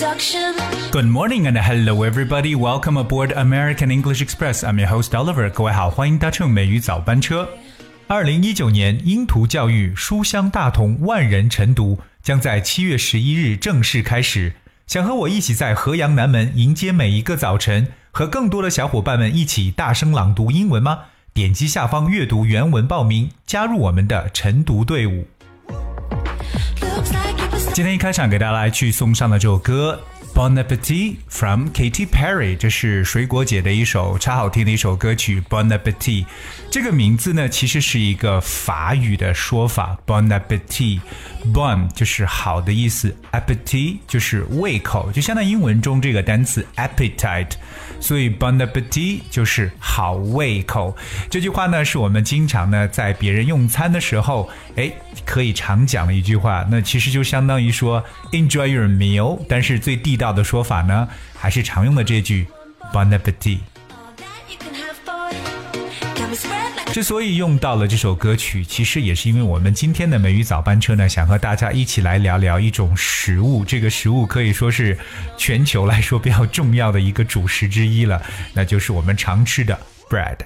[0.00, 2.54] Good morning and hello everybody.
[2.54, 4.64] Welcome aboard American English Express.
[4.64, 5.50] I'm your host Oliver.
[5.50, 7.46] 各位好，欢迎搭乘美语早班车。
[8.06, 14.54] 二零一九年英图教育书香大同万人晨读将在七月十一日正式开始。
[14.86, 21.00] 想和我一起在河阳南门迎接每一个早晨，和更多的小伙伴们一起大声朗读英文吗？
[21.34, 25.26] 点击下方阅读原文报名，加入我们的晨读队伍。
[27.72, 29.98] 今天一开场给大家来去送上的这首歌。
[30.32, 35.42] Bon appetit from Katy Perry，这是水果姐的一首超好听的一首歌曲。
[35.50, 36.24] Bon appetit，
[36.70, 39.98] 这个名字呢，其实是一个法语的说法。
[40.06, 47.52] Bon appetit，bon 就是好的意思，appetit 就是胃口，就相当于英文中这个单词 appetite。
[48.00, 50.96] 所以 Bon appetit 就是好胃口。
[51.28, 54.90] 这句话呢，是我们经常呢在别人用餐的时候，哎，
[55.26, 56.66] 可以常讲的一句话。
[56.70, 58.02] 那其实就相当于说
[58.32, 62.46] Enjoy your meal，但是最地道的说法呢，还是常用的这句
[62.92, 63.58] Bon appetit。
[66.92, 73.64] 之所以用到了这首歌曲，其实也是因为我们今天的美语早班车呢，想和大家一起来聊聊一种食物。
[73.64, 74.98] 这个食物可以说是
[75.36, 78.20] 全球来说比较重要的一个主食之一了，
[78.52, 80.36] 那就是我们常吃的 bread。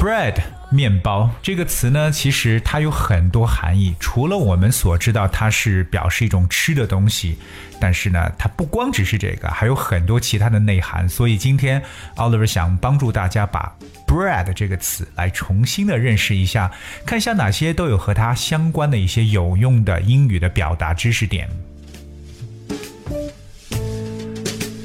[0.00, 0.40] bread
[0.72, 3.94] 面包这个词呢，其实它有很多含义。
[3.98, 7.36] 除了我们所知道它是表示一种吃的东西，
[7.80, 11.08] 但是呢，它不光只是这个，还有很多其他的内涵。
[11.08, 11.82] 所以今天
[12.14, 13.74] Oliver 想帮助大家把
[14.06, 16.70] bread 这个词来重新的认识一下，
[17.04, 21.48] 看一下哪些都有和它相关的一些有用的英语的表达知识点。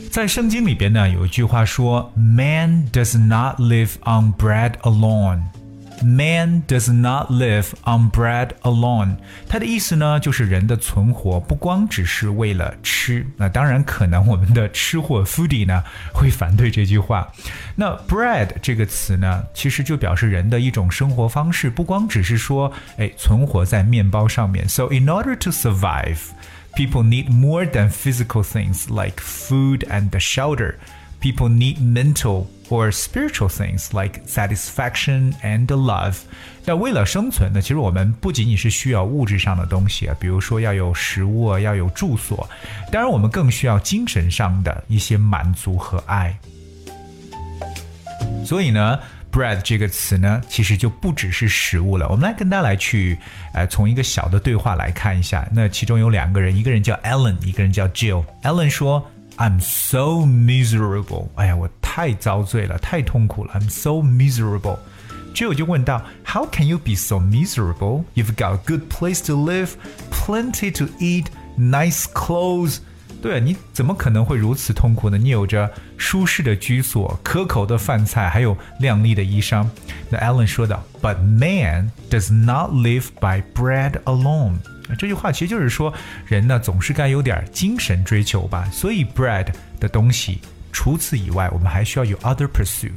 [0.10, 5.44] 在圣经里边呢，有一句话说：“Man does not live on bread alone。”
[6.03, 9.17] Man does not live on bread alone。
[9.47, 13.27] 它的意思呢，就是人的存活不光只是为了吃。
[13.37, 15.85] 那当然，可能我们的吃货 foodie 呢
[16.15, 17.31] 会反对这句话。
[17.77, 24.67] 那 bread 这个词呢，其实就表示人的一种生活方式，不光只是说，哎，存活在面包上面。
[24.67, 26.17] So in order to survive,
[26.75, 30.77] people need more than physical things like food and shelter.
[31.21, 36.18] People need mental or spiritual things like satisfaction and love。
[36.66, 42.50] 那为了生存呢，其实我们不仅仅是需要物质上的东西啊，比如说要有食物啊，要有住所。
[42.92, 46.36] 当然，我们更需要精神上的一些满足和爱。
[48.44, 49.00] 所以呢
[49.32, 52.08] ，bread 这个词呢，其实就不只是食物了。
[52.10, 53.18] 我们来跟大家来去，
[53.54, 55.48] 呃，从一个小的对话来看一下。
[55.52, 58.24] 那其中有两个人，一个人叫 Ellen，一个人叫 Jill。
[58.42, 59.06] Ellen 说。
[59.38, 61.28] I'm so miserable.
[61.36, 63.53] 哎呀，我太遭罪了，太痛苦了。
[63.55, 64.79] I'm so miserable.
[65.33, 68.05] 之后就问到，How can you be so miserable?
[68.15, 69.71] You've got a good place to live,
[70.11, 71.27] plenty to eat,
[71.59, 72.79] nice clothes.
[73.23, 75.19] 对啊，你怎么可能会如此痛苦呢？
[75.19, 79.67] 你有着舒适的居所、可口的饭菜，还有亮丽的衣裳。
[80.09, 84.55] 那 Alan 说道，But man does not live by bread alone.
[84.99, 85.93] 这句话其实就是说，
[86.27, 88.69] 人呢总是该有点精神追求吧。
[88.73, 90.41] 所以，bread 的东西，
[90.76, 92.92] 除此以外，我们还需要有 other pursuit。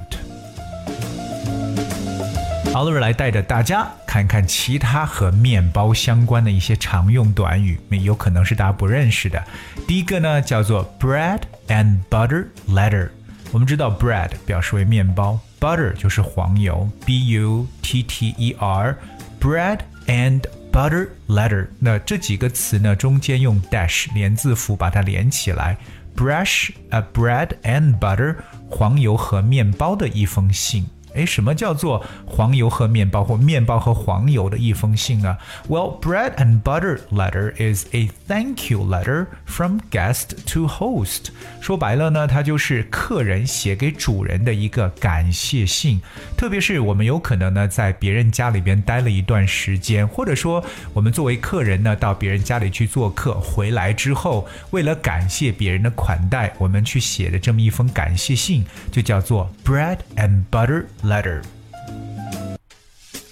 [2.74, 9.42] Oliver 来带着大家看看其他和面包相关的一些常用短语，有可能是大家不认识的。
[9.86, 13.10] 第一个呢叫做 bread and butter letter。
[13.52, 19.78] 我们知道 bread 表示为面包，butter 就是黄油，b u t t e r，bread
[20.08, 25.78] and butter letter，那这几个词呢，中间用 dash 连字符把它连起来
[26.18, 30.86] ，brush a bread and butter，黄油和面包的一封信。
[31.18, 35.36] 哎，什么叫做黄油和面包或面包和黄油的一封信呢
[35.68, 41.30] ？Well, bread and butter letter is a thank you letter from guest to host。
[41.60, 46.00] 说白了呢，它就是客人写给主人的一个感谢信。
[46.36, 60.84] 特别是我们有可能呢在别人家里边待了一段时间，或者说我们作为客人呢到别人家里去做客，回来之后为了感谢别人的款待，我们去写的这么一封感谢信，就叫做 bread and butter。
[61.07, 61.41] letter.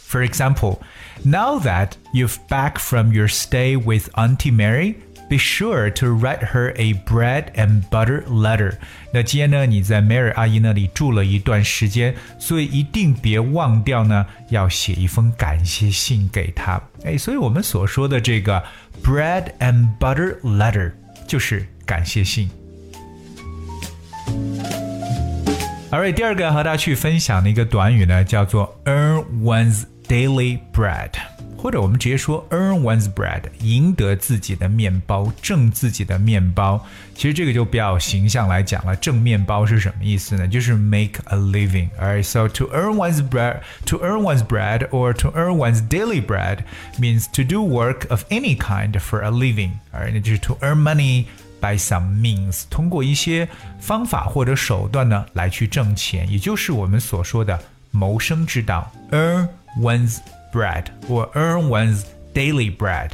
[0.08, 0.82] For example,
[1.24, 4.96] now that you've back from your stay with Auntie Mary,
[5.30, 8.74] be sure to write her a bread and butter letter。
[9.14, 16.82] 那既然呢你在 Mary 阿姨那里住了一段时间，所以一定别忘掉呢要写一封感谢信给她。
[17.06, 18.62] 哎，所以我们所说的这个
[19.02, 20.92] bread and butter letter
[21.26, 22.50] 就是感谢信。
[25.92, 31.12] Alright，第二个和大家去分享的一个短语呢，叫做 earn one's daily bread。
[31.58, 36.84] 或者我们直接说 earn one's bread，赢得自己的面包，挣自己的面包。
[37.14, 40.48] 其实这个就比较形象来讲了，挣面包是什么意思呢？
[40.48, 45.58] 就是 make a living。Alright, so to earn one's bread, to earn one's bread or to earn
[45.58, 46.64] one's daily bread
[46.98, 49.74] means to do work of any kind for a living.
[49.94, 51.26] Alright，那就是 to earn money
[51.60, 53.48] by some means，通过一些
[53.80, 57.60] 方法或者手段呢来去挣钱，也就是我们所说的
[57.92, 59.48] 谋生之道，earn
[59.78, 60.18] one's
[60.52, 62.04] bread or earn one's
[62.34, 63.12] daily bread。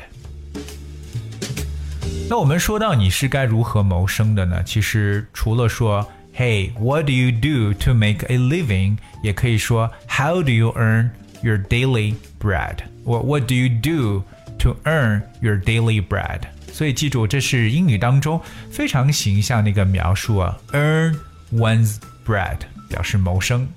[2.29, 4.61] 那我们说到你是该如何谋生的呢？
[4.63, 6.05] 其实除了说
[6.35, 8.97] Hey, what do you do to make a living？
[9.23, 11.09] 也可以说 How do you earn
[11.41, 12.77] your daily bread？
[13.05, 14.23] 或 What do you do
[14.59, 16.41] to earn your daily bread？
[16.71, 18.39] 所以记住，这是英语当中
[18.69, 21.17] 非常形象的一个描述啊，earn
[21.53, 21.95] one's
[22.25, 22.57] bread
[22.89, 23.67] 表示谋生。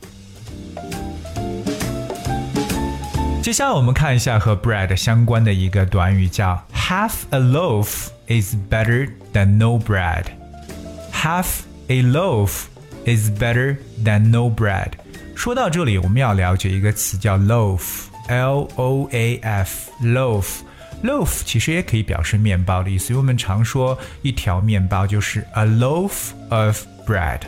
[3.43, 12.65] 接下来我们看一下和 bread 相关的一个短语，叫 half a loaf is better than no bread。half a loaf
[13.07, 14.91] is better than no bread。
[15.35, 20.61] 说到这里，我们要了解一个词叫 loaf，l o a f，loaf。
[21.06, 27.42] Loaf 其实也可以表示面包的意思，因为我们常说一条面包就是 a loaf of bread。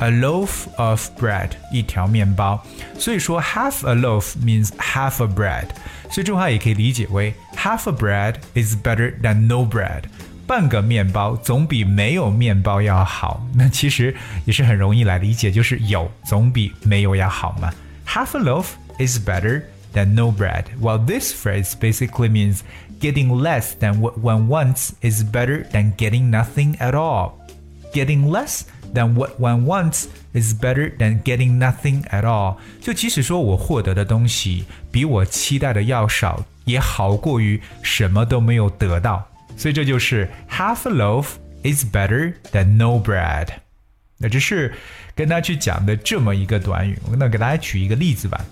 [0.00, 2.64] a loaf of bread，一条面包。
[2.98, 5.66] 所以说 half a loaf means half a bread，
[6.10, 10.04] 所以这句话也可以理解为 half a bread is better than no bread。
[10.46, 13.46] 半个面包总比没有面包要好。
[13.54, 14.14] 那其实
[14.46, 17.70] 也是很容易来理解，就是有总比没有要好嘛。
[18.06, 18.66] Half a loaf
[18.98, 19.62] is better
[19.93, 20.65] than no bread.
[20.79, 22.63] Well, this phrase basically means
[22.99, 27.39] getting less than what one wants is better than getting nothing at all.
[27.93, 32.57] Getting less than what one wants is better than getting nothing at all。
[32.81, 39.25] 就即使说我获得的东西比我期待的要少，也好过于什么都没有得到。
[39.55, 43.47] 所以这就是 half a loaf is better than no bread。
[44.17, 44.73] 那这是
[45.15, 46.97] 跟大家去讲的这么一个短语。
[47.17, 48.45] 那给大家举一个例子吧。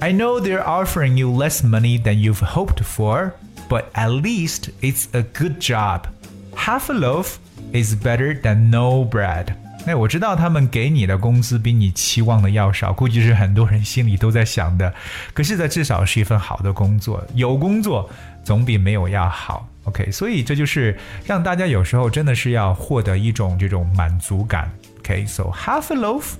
[0.00, 3.32] OK，I know they're offering you less money than you've hoped for,
[3.68, 6.06] but at least it's a good job.
[6.54, 7.38] Half a loaf
[7.72, 9.54] is better than no bread。
[9.86, 14.92] 那我知道他们给你的工资比你期望的要少，估计是很多人心里都在想的。
[15.32, 18.10] 可是，这至少是一份好的工作，有工作
[18.44, 19.66] 总比没有要好。
[19.84, 24.70] OK，所以这就是让大家有时候真的是要获得一种这种满足感。
[24.98, 25.52] OK，so、okay?
[25.54, 26.34] half a loaf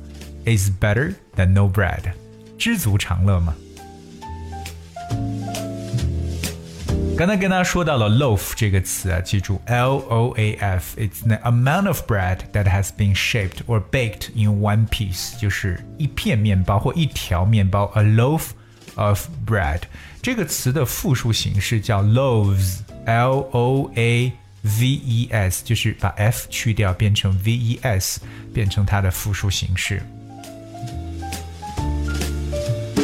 [0.44, 2.02] is better than no bread，
[2.57, 3.55] 知足常乐嘛。
[7.15, 13.79] 刚才跟大家说到了 loaf 这个词啊，记住 L O A F，it's the amount of bread that has been shaped or
[13.91, 18.47] baked in one piece，就是一片面包或一条面包，a loaf
[18.95, 19.81] of bread。
[20.23, 24.33] 这个词的复数形式叫 loaves，L O A
[24.63, 28.21] V E S，就是把 f 去掉变成 V E S，
[28.51, 30.01] 变成它的复数形式。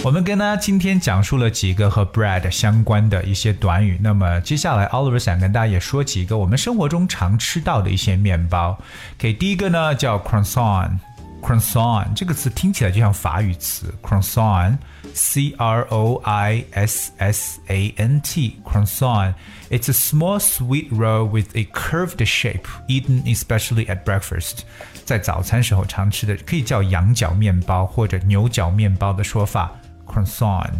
[0.02, 8.80] 我们跟大家今天讲述了几个和 bread 相关的一些短语，那么接下来 Oliver 想跟大家也说几个我们生活中常吃到的一些面包。
[9.18, 19.34] OK，第一个呢叫 croissant，croissant 这个词听起来就像法语词，croissant，C R O I S S A N T，croissant。
[19.70, 24.60] It's a small sweet roll with a curved shape, eaten especially at breakfast。
[25.04, 29.70] 在早餐时候常吃的，可以叫羊角面包或者牛角面包的说法。
[30.12, 30.72] croissant。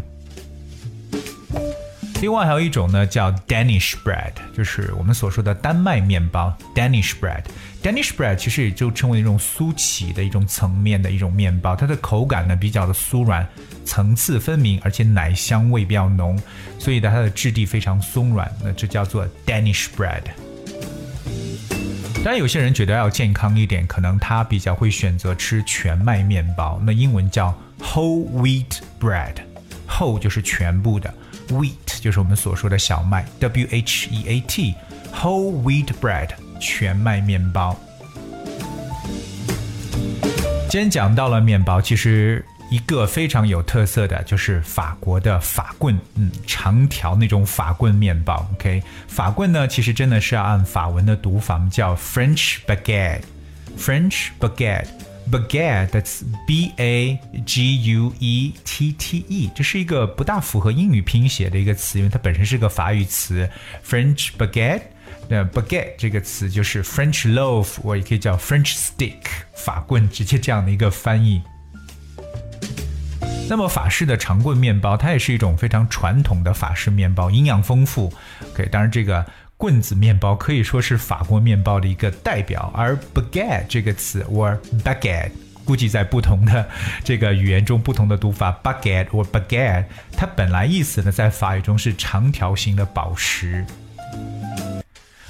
[2.22, 7.44] 另外还有一种呢，叫 Danish bread，就是我们所说的丹麦面包 Danish bread。
[7.82, 13.48] Danish bread 其实也就称为一种酥起的一种层面的一种面包，它的口感呢比较的酥软，
[13.86, 16.38] 层次分明，而且奶香味比较浓，
[16.78, 20.24] 所以呢它的质地非常松软，那这叫做 Danish bread。
[22.22, 29.36] 当然，有些人觉得要健康一点，可能他比较会选择吃全麦面包，那英文叫 whole wheat bread。
[29.88, 31.12] whole 就是全部的
[31.48, 34.76] ，wheat 就是我们所说的小麦，W H E A T。
[35.14, 37.76] whole wheat bread 全麦面包。
[40.70, 42.46] 今天讲到了面包，其实。
[42.70, 48.48] 一个非常有特色的就是法国的法棍，嗯，长条那种法棍面包。
[48.54, 63.50] OK，法棍呢，其实真的是要按法文的读法，叫 French baguette，French baguette，baguette，that's B A G U E T T E，这是一个不大符合英语拼写的一个词，因为它本身是个法语词
[63.84, 64.84] ，French baguette。
[65.28, 69.22] 那 baguette 这个词就是 French loaf，我也可以叫 French stick，
[69.56, 71.42] 法棍，直接这样的一个翻译。
[73.50, 78.14] 那么法式的长棍面包，它也是一种非常传统的法式面包，营养丰富。
[78.54, 79.26] OK，当然这个
[79.58, 82.72] 棍子面包可以说是法国面包的一个代表。
[82.76, 85.32] 而 baguette 这个词，or baguette，
[85.66, 86.70] 估计在不同的
[87.04, 93.66] 这个语言中不同的读法，baguette or baguette，它本来意思呢，在法语中是长条形的宝石。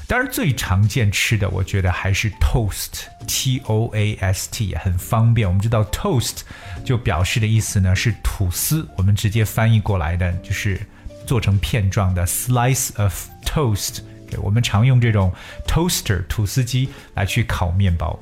[0.10, 5.48] 当然，最常见吃的，我觉得还是 toast，t o a s t，很方便。
[5.48, 6.40] 我们知道 toast
[6.84, 10.82] 就表示的意思呢是吐司，我们直接翻译过来的就是
[11.28, 14.00] 做成片状的 slice of toast。
[14.42, 15.32] 我们常用这种
[15.68, 18.20] toaster 吐司机来去烤面包。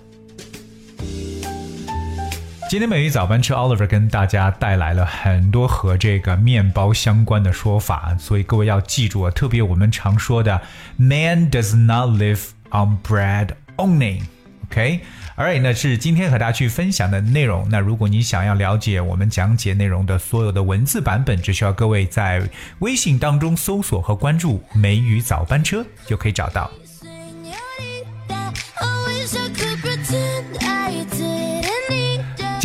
[2.70, 10.62] 今天美语早班车，Oliver 跟大家带来了很多和这个面包相关的说法，所以各位要记住啊，特别我们常说的
[10.98, 14.20] “Man does not live on bread only”。
[14.70, 17.66] OK，Alright，那是今天和大家去分享的内容。
[17.72, 22.42] 那如果你想要了解我们讲解内容的所有的文字版本，只需要各位在
[22.80, 26.70] 微信当中搜索和关注“美语早班车”就可以找到。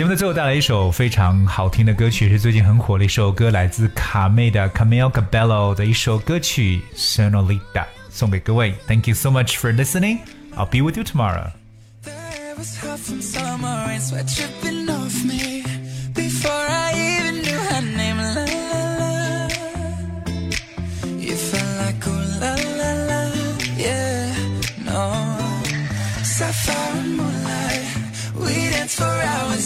[0.03, 6.83] 节目的最后带来一首非常好听的歌曲，是最近很火的一首歌，来自卡妹的 Camille Cabello 的一首歌曲
[7.31, 7.61] 《Sonolita》，
[8.11, 8.75] 送给各位。
[8.89, 10.19] Thank you so much for listening.
[10.57, 11.53] I'll be with you tomorrow.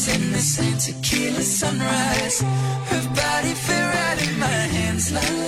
[0.08, 2.40] In the same tequila sunrise.
[2.40, 5.45] Her body fit right in my hands, la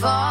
[0.00, 0.29] to